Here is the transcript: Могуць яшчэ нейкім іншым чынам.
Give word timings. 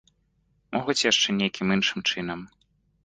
Могуць 0.75 1.03
яшчэ 1.11 1.29
нейкім 1.43 1.67
іншым 1.77 1.99
чынам. 2.11 2.39